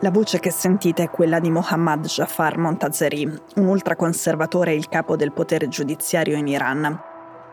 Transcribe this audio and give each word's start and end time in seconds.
La 0.00 0.10
voce 0.10 0.38
che 0.38 0.50
sentite 0.50 1.04
è 1.04 1.08
quella 1.08 1.40
di 1.40 1.50
Mohammad 1.50 2.04
Jafar 2.04 2.58
Montazeri, 2.58 3.24
un 3.56 3.66
ultraconservatore 3.66 4.72
e 4.72 4.74
il 4.74 4.90
capo 4.90 5.16
del 5.16 5.32
potere 5.32 5.68
giudiziario 5.68 6.36
in 6.36 6.48
Iran. 6.48 7.00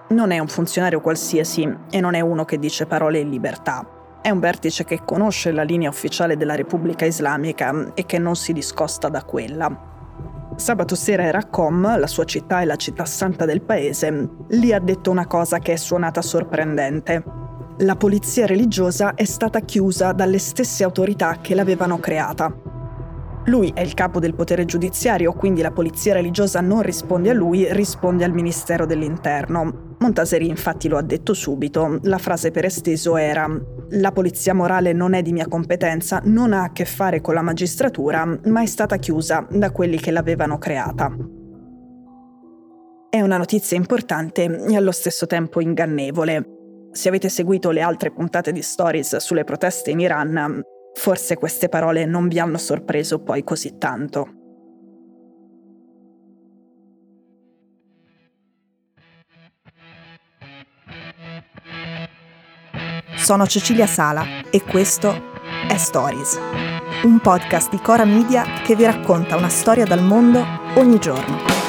Non 0.10 0.32
è 0.32 0.40
un 0.40 0.48
funzionario 0.50 1.00
qualsiasi 1.00 1.74
e 1.90 2.02
non 2.02 2.16
è 2.16 2.20
uno 2.20 2.44
che 2.44 2.60
dice 2.60 2.86
parole 2.86 3.20
in 3.20 3.30
libertà. 3.30 3.88
È 4.22 4.30
un 4.30 4.42
vertice 4.42 4.84
che 4.84 5.06
conosce 5.06 5.54
la 5.54 5.64
linea 5.64 5.88
ufficiale 5.88 6.36
della 6.36 6.56
Repubblica 6.56 7.06
Islamica 7.06 7.94
e 7.94 8.06
che 8.06 8.20
non 8.20 8.36
si 8.36 8.52
discosta 8.52 9.08
da 9.08 9.24
quella. 9.24 9.90
Sabato 10.58 10.96
sera 10.96 11.24
era 11.24 11.40
a 11.40 11.46
Qom, 11.46 11.98
la 11.98 12.08
sua 12.08 12.26
città 12.26 12.60
e 12.60 12.66
la 12.66 12.76
città 12.76 13.06
santa 13.06 13.46
del 13.46 13.62
paese. 13.62 14.30
Lì 14.50 14.74
ha 14.74 14.80
detto 14.80 15.10
una 15.10 15.28
cosa 15.28 15.60
che 15.60 15.72
è 15.72 15.78
suonata 15.78 16.22
sorprendente. 16.22 17.41
La 17.82 17.96
polizia 17.96 18.46
religiosa 18.46 19.16
è 19.16 19.24
stata 19.24 19.62
chiusa 19.62 20.12
dalle 20.12 20.38
stesse 20.38 20.84
autorità 20.84 21.40
che 21.42 21.56
l'avevano 21.56 21.98
creata. 22.00 22.54
Lui 23.46 23.72
è 23.74 23.82
il 23.82 23.96
capo 23.96 24.20
del 24.20 24.36
potere 24.36 24.66
giudiziario, 24.66 25.34
quindi 25.34 25.64
la 25.64 25.72
polizia 25.72 26.14
religiosa 26.14 26.62
non 26.62 26.84
risponde 26.84 27.32
a 27.32 27.34
lui, 27.34 27.66
risponde 27.74 28.24
al 28.24 28.34
Ministero 28.34 28.86
dell'Interno. 28.86 29.96
Montaseri 29.98 30.48
infatti 30.48 30.88
lo 30.88 30.98
ha 30.98 31.02
detto 31.02 31.34
subito, 31.34 31.98
la 32.04 32.20
frase 32.20 32.52
per 32.52 32.66
esteso 32.66 33.18
era 33.18 33.50
la 33.90 34.12
polizia 34.12 34.54
morale 34.54 34.94
non 34.94 35.16
è 35.16 35.24
di 35.24 35.34
mia 35.34 35.48
competenza, 35.48 36.22
non 36.26 36.54
ha 36.54 36.66
a 36.66 36.72
che 36.72 36.86
fare 36.86 37.20
con 37.20 37.34
la 37.34 37.42
magistratura, 37.42 38.26
ma 38.46 38.62
è 38.62 38.68
stata 38.68 38.98
chiusa 38.98 39.48
da 39.50 39.72
quelli 39.72 40.00
che 40.00 40.12
l'avevano 40.12 40.60
creata. 40.60 41.12
È 43.10 43.20
una 43.22 43.38
notizia 43.38 43.76
importante 43.76 44.66
e 44.68 44.76
allo 44.76 44.92
stesso 44.92 45.26
tempo 45.26 45.60
ingannevole. 45.62 46.61
Se 46.92 47.08
avete 47.08 47.30
seguito 47.30 47.72
le 47.72 47.82
altre 47.82 48.12
puntate 48.12 48.52
di 48.52 48.62
Stories 48.62 49.16
sulle 49.18 49.46
proteste 49.46 49.92
in 49.92 50.02
Iran, 50.02 50.62
forse 50.94 51.38
queste 51.38 51.70
parole 51.70 52.06
non 52.06 52.28
vi 52.28 52.38
hanno 52.38 52.58
sorpreso 52.58 53.20
poi 53.20 53.44
così 53.46 53.78
tanto. 53.78 54.36
Sono 63.16 63.46
Cecilia 63.48 63.88
Sala 63.88 64.26
e 64.50 64.62
questo 64.62 65.14
è 65.70 65.78
Stories, 65.78 66.38
un 67.04 67.20
podcast 67.22 67.70
di 67.70 67.80
Cora 67.80 68.04
Media 68.04 68.44
che 68.64 68.76
vi 68.76 68.84
racconta 68.84 69.38
una 69.38 69.48
storia 69.48 69.86
dal 69.86 70.02
mondo 70.02 70.44
ogni 70.76 71.00
giorno. 71.00 71.61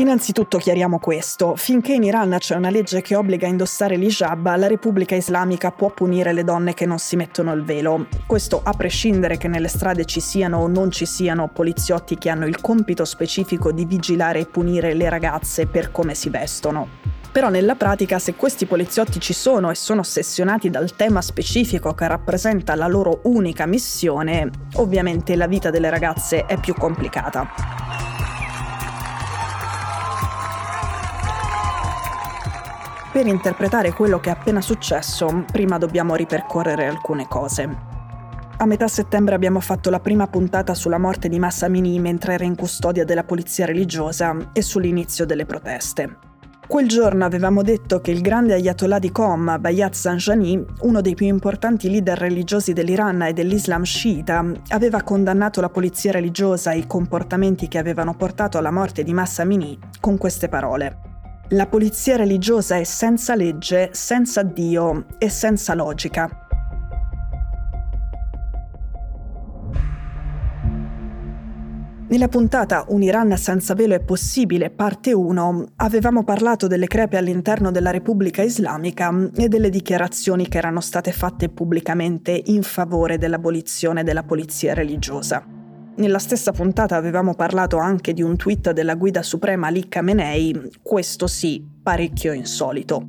Innanzitutto 0.00 0.56
chiariamo 0.56 0.98
questo. 0.98 1.56
Finché 1.56 1.92
in 1.92 2.04
Iran 2.04 2.34
c'è 2.38 2.56
una 2.56 2.70
legge 2.70 3.02
che 3.02 3.14
obbliga 3.14 3.46
a 3.46 3.50
indossare 3.50 3.96
l'hijab, 3.96 4.56
la 4.56 4.66
Repubblica 4.66 5.14
Islamica 5.14 5.72
può 5.72 5.90
punire 5.90 6.32
le 6.32 6.42
donne 6.42 6.72
che 6.72 6.86
non 6.86 6.98
si 6.98 7.16
mettono 7.16 7.52
il 7.52 7.64
velo. 7.64 8.06
Questo 8.26 8.62
a 8.64 8.72
prescindere 8.72 9.36
che 9.36 9.46
nelle 9.46 9.68
strade 9.68 10.06
ci 10.06 10.20
siano 10.20 10.56
o 10.56 10.68
non 10.68 10.90
ci 10.90 11.04
siano 11.04 11.50
poliziotti 11.52 12.16
che 12.16 12.30
hanno 12.30 12.46
il 12.46 12.62
compito 12.62 13.04
specifico 13.04 13.72
di 13.72 13.84
vigilare 13.84 14.38
e 14.38 14.46
punire 14.46 14.94
le 14.94 15.10
ragazze 15.10 15.66
per 15.66 15.90
come 15.90 16.14
si 16.14 16.30
vestono. 16.30 16.88
Però 17.30 17.50
nella 17.50 17.74
pratica 17.74 18.18
se 18.18 18.36
questi 18.36 18.64
poliziotti 18.64 19.20
ci 19.20 19.34
sono 19.34 19.70
e 19.70 19.74
sono 19.74 20.00
ossessionati 20.00 20.70
dal 20.70 20.96
tema 20.96 21.20
specifico 21.20 21.92
che 21.92 22.08
rappresenta 22.08 22.74
la 22.74 22.86
loro 22.86 23.20
unica 23.24 23.66
missione, 23.66 24.48
ovviamente 24.76 25.36
la 25.36 25.46
vita 25.46 25.68
delle 25.68 25.90
ragazze 25.90 26.46
è 26.46 26.58
più 26.58 26.72
complicata. 26.72 27.79
Per 33.20 33.28
interpretare 33.28 33.92
quello 33.92 34.18
che 34.18 34.30
è 34.30 34.32
appena 34.32 34.62
successo, 34.62 35.44
prima 35.52 35.76
dobbiamo 35.76 36.14
ripercorrere 36.14 36.86
alcune 36.86 37.28
cose. 37.28 37.68
A 38.56 38.64
metà 38.64 38.88
settembre 38.88 39.34
abbiamo 39.34 39.60
fatto 39.60 39.90
la 39.90 40.00
prima 40.00 40.26
puntata 40.26 40.72
sulla 40.72 40.96
morte 40.96 41.28
di 41.28 41.38
Massa 41.38 41.68
Mini 41.68 41.98
mentre 41.98 42.32
era 42.32 42.44
in 42.44 42.56
custodia 42.56 43.04
della 43.04 43.24
polizia 43.24 43.66
religiosa 43.66 44.34
e 44.54 44.62
sull'inizio 44.62 45.26
delle 45.26 45.44
proteste. 45.44 46.16
Quel 46.66 46.88
giorno 46.88 47.26
avevamo 47.26 47.60
detto 47.60 48.00
che 48.00 48.10
il 48.10 48.22
grande 48.22 48.54
ayatollah 48.54 48.98
di 48.98 49.12
Qom, 49.12 49.58
Bayat 49.60 49.92
Zanjani, 49.92 50.64
uno 50.80 51.02
dei 51.02 51.14
più 51.14 51.26
importanti 51.26 51.90
leader 51.90 52.16
religiosi 52.16 52.72
dell'Iran 52.72 53.20
e 53.20 53.34
dell'Islam 53.34 53.82
sciita, 53.82 54.42
aveva 54.68 55.02
condannato 55.02 55.60
la 55.60 55.68
polizia 55.68 56.10
religiosa 56.10 56.70
e 56.70 56.78
i 56.78 56.86
comportamenti 56.86 57.68
che 57.68 57.76
avevano 57.76 58.14
portato 58.14 58.56
alla 58.56 58.70
morte 58.70 59.02
di 59.02 59.12
Massa 59.12 59.44
Mini 59.44 59.78
con 60.00 60.16
queste 60.16 60.48
parole. 60.48 61.09
La 61.52 61.66
polizia 61.66 62.14
religiosa 62.14 62.76
è 62.76 62.84
senza 62.84 63.34
legge, 63.34 63.88
senza 63.90 64.44
Dio 64.44 65.06
e 65.18 65.28
senza 65.28 65.74
logica. 65.74 66.46
Nella 72.06 72.28
puntata 72.28 72.84
Un 72.90 73.02
Iran 73.02 73.36
senza 73.36 73.74
velo 73.74 73.94
è 73.94 74.00
possibile, 74.00 74.70
parte 74.70 75.12
1, 75.12 75.72
avevamo 75.76 76.22
parlato 76.22 76.68
delle 76.68 76.86
crepe 76.86 77.16
all'interno 77.16 77.72
della 77.72 77.90
Repubblica 77.90 78.42
Islamica 78.42 79.12
e 79.34 79.48
delle 79.48 79.70
dichiarazioni 79.70 80.46
che 80.46 80.58
erano 80.58 80.80
state 80.80 81.10
fatte 81.10 81.48
pubblicamente 81.48 82.40
in 82.46 82.62
favore 82.62 83.18
dell'abolizione 83.18 84.04
della 84.04 84.22
polizia 84.22 84.72
religiosa. 84.72 85.59
Nella 86.00 86.18
stessa 86.18 86.50
puntata 86.50 86.96
avevamo 86.96 87.34
parlato 87.34 87.76
anche 87.76 88.14
di 88.14 88.22
un 88.22 88.34
tweet 88.38 88.70
della 88.70 88.94
guida 88.94 89.22
suprema 89.22 89.66
Ali 89.66 89.86
Khamenei, 89.86 90.70
questo 90.80 91.26
sì, 91.26 91.62
parecchio 91.82 92.32
insolito. 92.32 93.06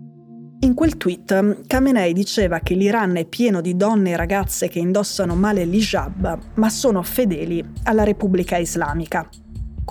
In 0.60 0.74
quel 0.74 0.98
tweet 0.98 1.68
Khamenei 1.68 2.12
diceva 2.12 2.60
che 2.60 2.74
l'Iran 2.74 3.16
è 3.16 3.24
pieno 3.24 3.62
di 3.62 3.78
donne 3.78 4.12
e 4.12 4.18
ragazze 4.18 4.68
che 4.68 4.80
indossano 4.80 5.36
male 5.36 5.64
l'hijab, 5.64 6.38
ma 6.56 6.70
sono 6.70 7.02
fedeli 7.02 7.66
alla 7.84 8.04
Repubblica 8.04 8.58
Islamica. 8.58 9.26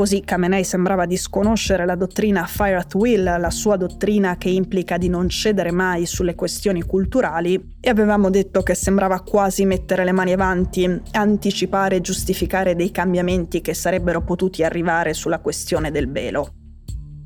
Così 0.00 0.22
Khamenei 0.22 0.64
sembrava 0.64 1.04
disconoscere 1.04 1.84
la 1.84 1.94
dottrina 1.94 2.46
Fire 2.46 2.76
at 2.76 2.94
Will, 2.94 3.22
la 3.22 3.50
sua 3.50 3.76
dottrina 3.76 4.38
che 4.38 4.48
implica 4.48 4.96
di 4.96 5.10
non 5.10 5.28
cedere 5.28 5.72
mai 5.72 6.06
sulle 6.06 6.34
questioni 6.34 6.80
culturali, 6.80 7.74
e 7.78 7.90
avevamo 7.90 8.30
detto 8.30 8.62
che 8.62 8.74
sembrava 8.74 9.20
quasi 9.20 9.66
mettere 9.66 10.04
le 10.04 10.12
mani 10.12 10.32
avanti, 10.32 11.02
anticipare 11.10 11.96
e 11.96 12.00
giustificare 12.00 12.74
dei 12.74 12.90
cambiamenti 12.90 13.60
che 13.60 13.74
sarebbero 13.74 14.22
potuti 14.22 14.64
arrivare 14.64 15.12
sulla 15.12 15.38
questione 15.38 15.90
del 15.90 16.10
velo. 16.10 16.59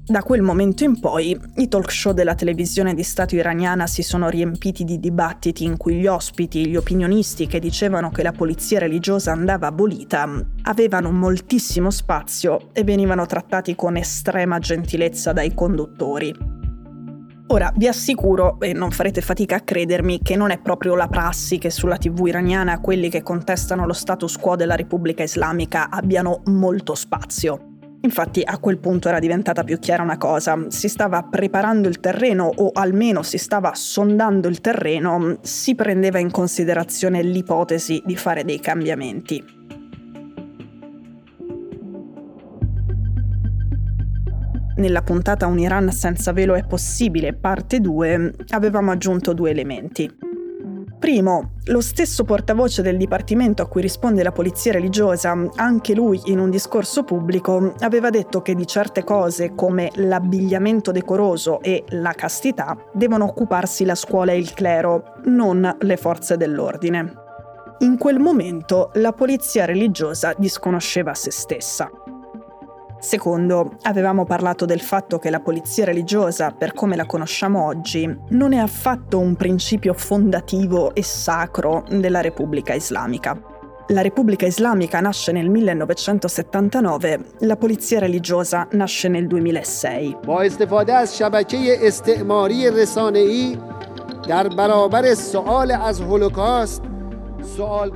Da 0.06 0.22
quel 0.22 0.42
momento 0.42 0.84
in 0.84 1.00
poi 1.00 1.34
i 1.56 1.66
talk 1.66 1.90
show 1.90 2.12
della 2.12 2.34
televisione 2.34 2.92
di 2.92 3.02
Stato 3.02 3.36
iraniana 3.36 3.86
si 3.86 4.02
sono 4.02 4.28
riempiti 4.28 4.84
di 4.84 5.00
dibattiti 5.00 5.64
in 5.64 5.78
cui 5.78 5.94
gli 5.94 6.06
ospiti, 6.06 6.66
gli 6.66 6.76
opinionisti 6.76 7.46
che 7.46 7.58
dicevano 7.58 8.10
che 8.10 8.22
la 8.22 8.32
polizia 8.32 8.78
religiosa 8.78 9.32
andava 9.32 9.68
abolita, 9.68 10.28
avevano 10.64 11.10
moltissimo 11.10 11.88
spazio 11.88 12.68
e 12.74 12.84
venivano 12.84 13.24
trattati 13.24 13.74
con 13.74 13.96
estrema 13.96 14.58
gentilezza 14.58 15.32
dai 15.32 15.54
conduttori. 15.54 16.34
Ora, 17.46 17.72
vi 17.74 17.88
assicuro, 17.88 18.60
e 18.60 18.74
non 18.74 18.90
farete 18.90 19.22
fatica 19.22 19.56
a 19.56 19.60
credermi, 19.60 20.20
che 20.22 20.36
non 20.36 20.50
è 20.50 20.58
proprio 20.58 20.96
la 20.96 21.08
prassi 21.08 21.56
che 21.56 21.70
sulla 21.70 21.96
TV 21.96 22.26
iraniana 22.26 22.78
quelli 22.80 23.08
che 23.08 23.22
contestano 23.22 23.86
lo 23.86 23.94
status 23.94 24.36
quo 24.36 24.54
della 24.54 24.76
Repubblica 24.76 25.22
Islamica 25.22 25.88
abbiano 25.88 26.42
molto 26.44 26.94
spazio. 26.94 27.73
Infatti 28.04 28.42
a 28.44 28.58
quel 28.58 28.78
punto 28.78 29.08
era 29.08 29.18
diventata 29.18 29.64
più 29.64 29.78
chiara 29.78 30.02
una 30.02 30.18
cosa, 30.18 30.66
si 30.68 30.88
stava 30.90 31.22
preparando 31.22 31.88
il 31.88 32.00
terreno 32.00 32.52
o 32.54 32.70
almeno 32.74 33.22
si 33.22 33.38
stava 33.38 33.72
sondando 33.74 34.46
il 34.46 34.60
terreno, 34.60 35.38
si 35.40 35.74
prendeva 35.74 36.18
in 36.18 36.30
considerazione 36.30 37.22
l'ipotesi 37.22 38.02
di 38.04 38.14
fare 38.14 38.44
dei 38.44 38.60
cambiamenti. 38.60 39.42
Nella 44.76 45.02
puntata 45.02 45.46
Un 45.46 45.58
Iran 45.58 45.90
senza 45.90 46.32
velo 46.32 46.54
è 46.54 46.66
possibile, 46.66 47.32
parte 47.32 47.80
2, 47.80 48.34
avevamo 48.50 48.90
aggiunto 48.90 49.32
due 49.32 49.48
elementi. 49.48 50.23
Primo, 51.04 51.50
lo 51.64 51.82
stesso 51.82 52.24
portavoce 52.24 52.80
del 52.80 52.96
dipartimento 52.96 53.60
a 53.60 53.66
cui 53.66 53.82
risponde 53.82 54.22
la 54.22 54.32
polizia 54.32 54.72
religiosa, 54.72 55.36
anche 55.56 55.94
lui 55.94 56.18
in 56.24 56.38
un 56.38 56.48
discorso 56.48 57.04
pubblico, 57.04 57.74
aveva 57.80 58.08
detto 58.08 58.40
che 58.40 58.54
di 58.54 58.66
certe 58.66 59.04
cose 59.04 59.54
come 59.54 59.90
l'abbigliamento 59.96 60.92
decoroso 60.92 61.60
e 61.60 61.84
la 61.88 62.12
castità 62.12 62.74
devono 62.94 63.26
occuparsi 63.26 63.84
la 63.84 63.94
scuola 63.94 64.32
e 64.32 64.38
il 64.38 64.54
clero, 64.54 65.16
non 65.24 65.76
le 65.78 65.96
forze 65.98 66.38
dell'ordine. 66.38 67.12
In 67.80 67.98
quel 67.98 68.18
momento 68.18 68.90
la 68.94 69.12
polizia 69.12 69.66
religiosa 69.66 70.32
disconosceva 70.38 71.12
se 71.12 71.30
stessa. 71.30 71.90
Secondo, 73.03 73.77
avevamo 73.83 74.25
parlato 74.25 74.65
del 74.65 74.81
fatto 74.81 75.19
che 75.19 75.29
la 75.29 75.39
polizia 75.39 75.85
religiosa, 75.85 76.51
per 76.51 76.73
come 76.73 76.97
la 76.97 77.05
conosciamo 77.05 77.65
oggi, 77.65 78.13
non 78.29 78.51
è 78.51 78.57
affatto 78.57 79.19
un 79.19 79.35
principio 79.35 79.93
fondativo 79.93 80.93
e 80.93 81.01
sacro 81.01 81.85
della 81.89 82.19
Repubblica 82.19 82.73
Islamica. 82.73 83.39
La 83.87 84.01
Repubblica 84.01 84.45
Islamica 84.45 84.99
nasce 84.99 85.31
nel 85.31 85.49
1979, 85.49 87.19
la 87.39 87.55
polizia 87.55 87.99
religiosa 87.99 88.67
nasce 88.71 89.07
nel 89.07 89.27
2006. 89.27 90.15
در 94.27 94.47
برابر 94.47 95.13
سوال 95.13 95.71
از 95.71 96.01
هولوکاست 96.01 96.81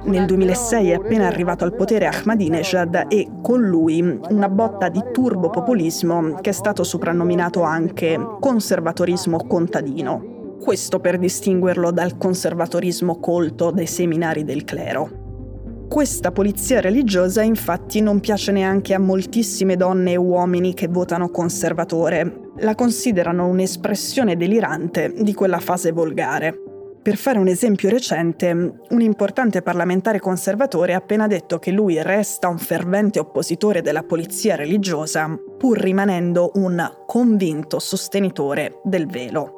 nel 0.05 0.27
2006 0.27 0.91
è 0.91 0.95
appena 0.95 1.27
arrivato 1.27 1.65
al 1.65 1.75
potere 1.75 2.07
Ahmadinejad 2.07 3.07
e 3.09 3.29
con 3.43 3.63
lui 3.63 4.01
una 4.29 4.49
botta 4.49 4.89
di 4.89 5.03
turbopopulismo 5.11 6.35
che 6.41 6.51
è 6.51 6.53
stato 6.53 6.85
soprannominato 6.85 7.63
anche 7.63 8.19
conservatorismo 8.41 9.47
contadino. 9.47 10.57
Questo 10.61 11.01
per 11.01 11.19
distinguerlo 11.19 11.91
dal 11.91 12.19
conservatorismo 12.19 13.19
colto 13.21 13.71
dei 13.71 13.87
seminari 13.87 14.45
del 14.45 14.65
clero. 14.65 15.27
Questa 15.89 16.31
polizia 16.31 16.81
religiosa 16.81 17.41
infatti 17.41 18.03
non 18.03 18.21
piace 18.21 18.53
neanche 18.53 18.93
a 18.93 18.99
moltissime 18.99 19.77
donne 19.77 20.13
e 20.13 20.17
uomini 20.17 20.75
che 20.75 20.89
votano 20.89 21.31
conservatore. 21.31 22.51
La 22.59 22.75
considerano 22.75 23.47
un'espressione 23.47 24.37
delirante 24.37 25.15
di 25.17 25.33
quella 25.33 25.59
fase 25.59 25.91
volgare. 25.91 26.68
Per 27.09 27.17
fare 27.17 27.39
un 27.39 27.49
esempio 27.49 27.89
recente, 27.89 28.51
un 28.51 29.01
importante 29.01 29.63
parlamentare 29.63 30.19
conservatore 30.21 30.93
ha 30.93 30.99
appena 30.99 31.27
detto 31.27 31.59
che 31.59 31.71
lui 31.71 32.03
resta 32.03 32.49
un 32.49 32.59
fervente 32.59 33.19
oppositore 33.19 33.81
della 33.81 34.03
polizia 34.03 34.57
religiosa, 34.57 35.27
pur 35.57 35.79
rimanendo 35.79 36.51
un 36.57 36.87
convinto 37.07 37.79
sostenitore 37.79 38.83
del 38.85 39.07
velo. 39.07 39.55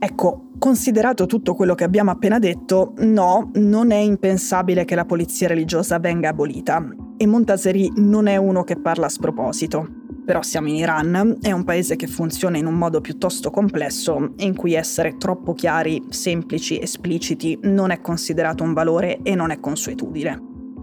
Ecco, 0.00 0.48
considerato 0.58 1.26
tutto 1.26 1.54
quello 1.54 1.76
che 1.76 1.84
abbiamo 1.84 2.10
appena 2.10 2.40
detto, 2.40 2.94
no, 2.96 3.52
non 3.54 3.92
è 3.92 3.98
impensabile 3.98 4.84
che 4.84 4.96
la 4.96 5.04
polizia 5.04 5.46
religiosa 5.46 6.00
venga 6.00 6.30
abolita. 6.30 7.08
E 7.22 7.26
Montaseri 7.26 7.92
non 7.96 8.28
è 8.28 8.38
uno 8.38 8.64
che 8.64 8.76
parla 8.76 9.04
a 9.04 9.10
sproposito. 9.10 9.86
Però 10.24 10.40
siamo 10.40 10.68
in 10.68 10.76
Iran, 10.76 11.36
è 11.42 11.52
un 11.52 11.64
paese 11.64 11.94
che 11.94 12.06
funziona 12.06 12.56
in 12.56 12.64
un 12.64 12.72
modo 12.72 13.02
piuttosto 13.02 13.50
complesso, 13.50 14.32
in 14.38 14.56
cui 14.56 14.72
essere 14.72 15.18
troppo 15.18 15.52
chiari, 15.52 16.02
semplici, 16.08 16.80
espliciti 16.80 17.58
non 17.64 17.90
è 17.90 18.00
considerato 18.00 18.62
un 18.62 18.72
valore 18.72 19.20
e 19.22 19.34
non 19.34 19.50
è 19.50 19.60
consuetudine. 19.60 20.42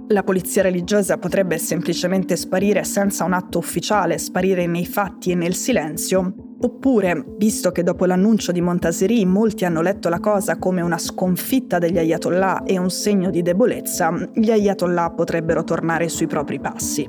La 0.09 0.21
polizia 0.21 0.61
religiosa 0.61 1.17
potrebbe 1.17 1.57
semplicemente 1.57 2.35
sparire 2.35 2.83
senza 2.83 3.23
un 3.23 3.33
atto 3.33 3.57
ufficiale, 3.57 4.19
sparire 4.19 4.67
nei 4.67 4.85
fatti 4.85 5.31
e 5.31 5.35
nel 5.35 5.55
silenzio, 5.55 6.35
Oppure, 6.59 7.24
visto 7.38 7.71
che 7.71 7.83
dopo 7.83 8.06
l'annuncio 8.06 8.51
di 8.51 8.62
Montaseri 8.62 9.24
molti 9.25 9.63
hanno 9.63 9.81
letto 9.81 10.09
la 10.09 10.19
cosa 10.19 10.57
come 10.57 10.81
una 10.81 10.98
sconfitta 10.98 11.77
degli 11.77 12.00
ayatollah 12.00 12.63
e 12.63 12.80
un 12.80 12.89
segno 12.89 13.30
di 13.30 13.44
debolezza, 13.44 14.12
gli 14.33 14.50
ayatollah 14.50 15.12
potrebbero 15.12 15.63
tornare 15.63 16.09
sui 16.09 16.25
propri 16.25 16.59
passi. 16.59 17.07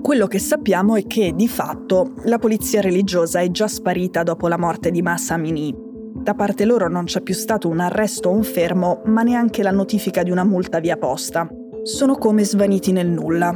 Quello 0.00 0.26
che 0.26 0.38
sappiamo 0.38 0.96
è 0.96 1.06
che, 1.06 1.34
di 1.36 1.46
fatto, 1.46 2.14
la 2.24 2.38
polizia 2.38 2.80
religiosa 2.80 3.40
è 3.40 3.50
già 3.50 3.68
sparita 3.68 4.22
dopo 4.22 4.48
la 4.48 4.56
morte 4.56 4.90
di 4.90 5.02
Massa 5.02 5.34
Amini. 5.34 5.76
Da 6.14 6.34
parte 6.34 6.64
loro 6.64 6.88
non 6.88 7.04
c'è 7.04 7.20
più 7.20 7.34
stato 7.34 7.68
un 7.68 7.80
arresto 7.80 8.30
o 8.30 8.32
un 8.32 8.42
fermo, 8.42 9.02
ma 9.04 9.22
neanche 9.22 9.62
la 9.62 9.70
notifica 9.70 10.22
di 10.22 10.30
una 10.30 10.44
multa 10.44 10.80
via 10.80 10.96
posta. 10.96 11.46
Sono 11.82 12.16
come 12.16 12.44
svaniti 12.44 12.92
nel 12.92 13.08
nulla. 13.08 13.54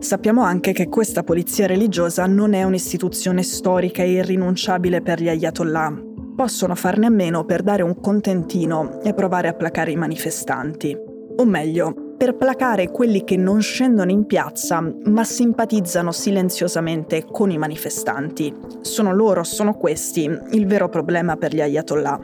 Sappiamo 0.00 0.42
anche 0.42 0.72
che 0.72 0.88
questa 0.88 1.22
polizia 1.22 1.66
religiosa 1.66 2.26
non 2.26 2.54
è 2.54 2.62
un'istituzione 2.62 3.42
storica 3.42 4.02
e 4.02 4.12
irrinunciabile 4.12 5.02
per 5.02 5.20
gli 5.20 5.28
ayatollah. 5.28 6.02
Possono 6.34 6.74
farne 6.74 7.04
a 7.04 7.10
meno 7.10 7.44
per 7.44 7.62
dare 7.62 7.82
un 7.82 8.00
contentino 8.00 9.02
e 9.02 9.12
provare 9.12 9.48
a 9.48 9.52
placare 9.52 9.92
i 9.92 9.96
manifestanti. 9.96 10.96
O 11.36 11.44
meglio, 11.44 12.09
per 12.20 12.34
placare 12.34 12.90
quelli 12.90 13.24
che 13.24 13.38
non 13.38 13.62
scendono 13.62 14.10
in 14.10 14.26
piazza 14.26 14.84
ma 15.04 15.24
simpatizzano 15.24 16.12
silenziosamente 16.12 17.24
con 17.24 17.50
i 17.50 17.56
manifestanti. 17.56 18.54
Sono 18.82 19.14
loro, 19.14 19.42
sono 19.42 19.72
questi, 19.72 20.30
il 20.50 20.66
vero 20.66 20.90
problema 20.90 21.36
per 21.36 21.54
gli 21.54 21.62
ayatollah. 21.62 22.20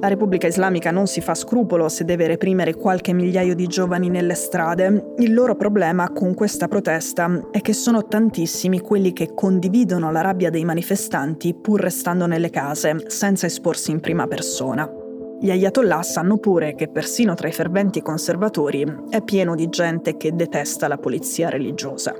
La 0.00 0.08
Repubblica 0.08 0.46
Islamica 0.46 0.90
non 0.90 1.06
si 1.06 1.20
fa 1.20 1.34
scrupolo 1.34 1.90
se 1.90 2.06
deve 2.06 2.26
reprimere 2.26 2.72
qualche 2.72 3.12
migliaio 3.12 3.54
di 3.54 3.66
giovani 3.66 4.08
nelle 4.08 4.32
strade. 4.32 5.12
Il 5.18 5.34
loro 5.34 5.56
problema 5.56 6.10
con 6.10 6.32
questa 6.32 6.66
protesta 6.66 7.48
è 7.50 7.60
che 7.60 7.74
sono 7.74 8.06
tantissimi 8.06 8.80
quelli 8.80 9.12
che 9.12 9.34
condividono 9.34 10.10
la 10.10 10.22
rabbia 10.22 10.48
dei 10.48 10.64
manifestanti 10.64 11.52
pur 11.52 11.82
restando 11.82 12.24
nelle 12.24 12.48
case, 12.48 12.96
senza 13.08 13.44
esporsi 13.44 13.90
in 13.90 14.00
prima 14.00 14.26
persona. 14.26 15.03
Gli 15.44 15.50
ayatollah 15.50 16.02
sanno 16.02 16.38
pure 16.38 16.74
che 16.74 16.88
persino 16.88 17.34
tra 17.34 17.48
i 17.48 17.52
ferventi 17.52 18.00
conservatori 18.00 18.82
è 19.10 19.20
pieno 19.20 19.54
di 19.54 19.68
gente 19.68 20.16
che 20.16 20.34
detesta 20.34 20.88
la 20.88 20.96
polizia 20.96 21.50
religiosa. 21.50 22.14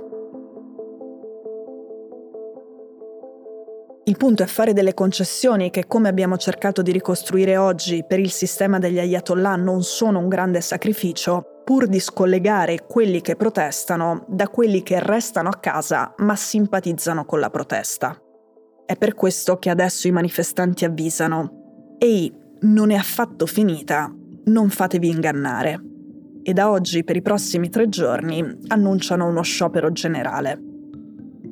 Il 4.04 4.16
punto 4.18 4.42
è 4.42 4.46
fare 4.46 4.74
delle 4.74 4.92
concessioni 4.92 5.70
che, 5.70 5.86
come 5.86 6.10
abbiamo 6.10 6.36
cercato 6.36 6.82
di 6.82 6.92
ricostruire 6.92 7.56
oggi, 7.56 8.04
per 8.06 8.18
il 8.18 8.30
sistema 8.30 8.78
degli 8.78 8.98
ayatollah 8.98 9.56
non 9.56 9.82
sono 9.82 10.18
un 10.18 10.28
grande 10.28 10.60
sacrificio, 10.60 11.62
pur 11.64 11.86
di 11.86 12.00
scollegare 12.00 12.84
quelli 12.86 13.22
che 13.22 13.36
protestano 13.36 14.26
da 14.28 14.48
quelli 14.48 14.82
che 14.82 15.00
restano 15.00 15.48
a 15.48 15.56
casa 15.60 16.12
ma 16.18 16.36
simpatizzano 16.36 17.24
con 17.24 17.40
la 17.40 17.48
protesta. 17.48 18.20
È 18.84 18.96
per 18.96 19.14
questo 19.14 19.56
che 19.56 19.70
adesso 19.70 20.08
i 20.08 20.12
manifestanti 20.12 20.84
avvisano. 20.84 21.94
Ehi, 21.96 22.42
non 22.64 22.90
è 22.90 22.94
affatto 22.94 23.46
finita, 23.46 24.10
non 24.44 24.70
fatevi 24.70 25.08
ingannare. 25.08 25.80
E 26.42 26.52
da 26.52 26.70
oggi, 26.70 27.04
per 27.04 27.16
i 27.16 27.22
prossimi 27.22 27.68
tre 27.68 27.88
giorni, 27.88 28.42
annunciano 28.68 29.26
uno 29.26 29.42
sciopero 29.42 29.92
generale. 29.92 30.60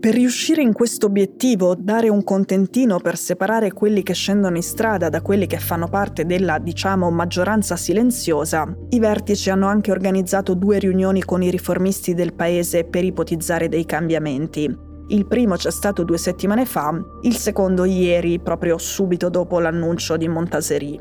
Per 0.00 0.14
riuscire 0.14 0.62
in 0.62 0.72
questo 0.72 1.06
obiettivo, 1.06 1.74
dare 1.74 2.08
un 2.08 2.24
contentino 2.24 2.98
per 2.98 3.16
separare 3.16 3.72
quelli 3.72 4.02
che 4.02 4.14
scendono 4.14 4.56
in 4.56 4.62
strada 4.62 5.08
da 5.08 5.22
quelli 5.22 5.46
che 5.46 5.58
fanno 5.58 5.86
parte 5.86 6.24
della, 6.24 6.58
diciamo, 6.58 7.10
maggioranza 7.10 7.76
silenziosa, 7.76 8.66
i 8.88 8.98
vertici 8.98 9.50
hanno 9.50 9.68
anche 9.68 9.92
organizzato 9.92 10.54
due 10.54 10.78
riunioni 10.78 11.22
con 11.22 11.42
i 11.42 11.50
riformisti 11.50 12.14
del 12.14 12.34
paese 12.34 12.84
per 12.84 13.04
ipotizzare 13.04 13.68
dei 13.68 13.84
cambiamenti, 13.84 14.90
il 15.08 15.26
primo 15.26 15.56
c'è 15.56 15.70
stato 15.70 16.04
due 16.04 16.18
settimane 16.18 16.64
fa, 16.64 16.98
il 17.22 17.36
secondo 17.36 17.84
ieri, 17.84 18.40
proprio 18.40 18.78
subito 18.78 19.28
dopo 19.28 19.58
l'annuncio 19.58 20.16
di 20.16 20.28
Montaseri. 20.28 21.00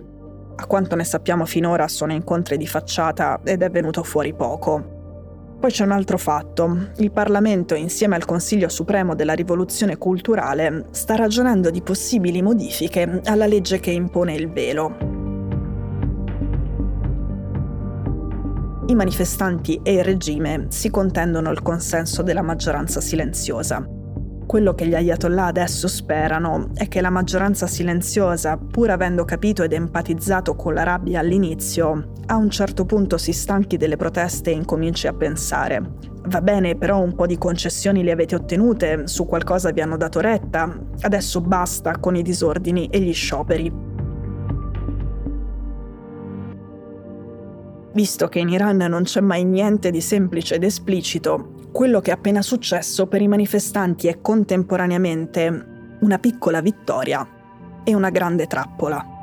A 0.56 0.66
quanto 0.66 0.96
ne 0.96 1.04
sappiamo 1.04 1.46
finora 1.46 1.88
sono 1.88 2.12
incontri 2.12 2.58
di 2.58 2.68
facciata 2.68 3.40
ed 3.44 3.62
è 3.62 3.70
venuto 3.70 4.04
fuori 4.04 4.34
poco. 4.34 5.00
Poi 5.60 5.72
c'è 5.72 5.84
un 5.84 5.92
altro 5.92 6.18
fatto. 6.18 6.90
Il 6.98 7.12
Parlamento, 7.12 7.76
insieme 7.76 8.16
al 8.16 8.26
Consiglio 8.26 8.68
Supremo 8.68 9.14
della 9.14 9.34
Rivoluzione 9.34 9.98
Culturale, 9.98 10.88
sta 10.90 11.16
ragionando 11.16 11.70
di 11.70 11.82
possibili 11.82 12.42
modifiche 12.42 13.22
alla 13.26 13.46
legge 13.46 13.80
che 13.80 13.92
impone 13.92 14.34
il 14.34 14.50
velo. 14.50 15.11
I 18.92 18.96
manifestanti 18.96 19.80
e 19.84 19.94
il 19.94 20.04
regime 20.04 20.66
si 20.68 20.90
contendono 20.90 21.50
il 21.50 21.62
consenso 21.62 22.24
della 22.24 22.42
maggioranza 22.42 23.00
silenziosa. 23.00 23.88
Quello 24.46 24.74
che 24.74 24.86
gli 24.86 24.94
ayatollah 24.94 25.46
adesso 25.46 25.88
sperano 25.88 26.72
è 26.74 26.90
che 26.90 27.00
la 27.00 27.10
maggioranza 27.10 27.68
silenziosa, 27.68 28.58
pur 28.58 28.90
avendo 28.90 29.24
capito 29.24 29.64
ed 29.64 29.72
empatizzato 29.72 30.56
con 30.56 30.74
la 30.74 30.84
rabbia 30.84 31.22
all'inizio, 31.22 32.12
a 32.26 32.36
un 32.36 32.50
certo 32.50 32.84
punto 32.84 33.18
si 33.18 33.32
stanchi 33.32 33.78
delle 33.78 33.96
proteste 33.96 34.52
e 34.52 34.56
incominci 34.56 35.08
a 35.08 35.14
pensare 35.14 36.12
Va 36.24 36.40
bene, 36.42 36.76
però 36.76 37.02
un 37.02 37.16
po' 37.16 37.26
di 37.26 37.38
concessioni 37.38 38.04
le 38.04 38.12
avete 38.12 38.36
ottenute, 38.36 39.08
su 39.08 39.26
qualcosa 39.26 39.72
vi 39.72 39.82
hanno 39.82 39.98
dato 39.98 40.20
retta, 40.20 40.72
adesso 41.02 41.42
basta 41.42 41.98
con 41.98 42.16
i 42.16 42.22
disordini 42.22 42.88
e 42.92 43.00
gli 43.00 43.14
scioperi. 43.14 43.90
Visto 47.94 48.30
che 48.30 48.40
in 48.40 48.50
Iran 48.50 48.78
non 48.78 49.04
c'è 49.04 49.20
mai 49.20 49.44
niente 49.44 49.92
di 49.92 50.00
semplice 50.00 50.56
ed 50.56 50.64
esplicito, 50.64 51.70
quello 51.74 52.00
che 52.00 52.12
è 52.12 52.14
appena 52.14 52.42
successo 52.42 53.08
per 53.08 53.22
i 53.22 53.28
manifestanti 53.28 54.08
è 54.08 54.22
contemporaneamente 54.22 55.98
una 56.00 56.18
piccola 56.18 56.62
vittoria 56.62 57.28
e 57.84 57.94
una 57.94 58.10
grande 58.10 58.48
trappola. 58.48 59.20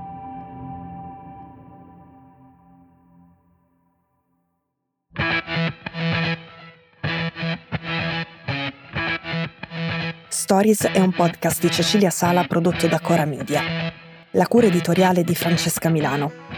Stories 10.28 10.86
è 10.86 11.00
un 11.00 11.12
podcast 11.12 11.60
di 11.60 11.70
Cecilia 11.70 12.10
Sala 12.10 12.44
prodotto 12.44 12.86
da 12.86 13.00
Cora 13.00 13.24
Media. 13.24 13.62
La 14.32 14.46
cura 14.46 14.66
editoriale 14.66 15.24
di 15.24 15.34
Francesca 15.34 15.88
Milano. 15.88 16.57